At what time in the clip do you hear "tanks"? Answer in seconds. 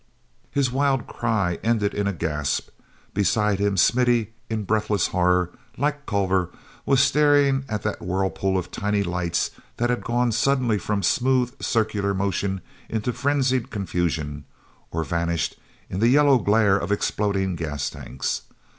17.87-18.41